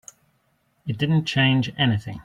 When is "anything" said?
1.77-2.19